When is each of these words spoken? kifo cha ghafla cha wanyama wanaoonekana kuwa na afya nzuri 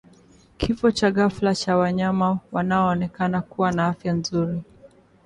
kifo 0.57 0.91
cha 0.91 1.11
ghafla 1.11 1.55
cha 1.55 1.77
wanyama 1.77 2.39
wanaoonekana 2.51 3.41
kuwa 3.41 3.71
na 3.71 3.87
afya 3.87 4.13
nzuri 4.13 4.61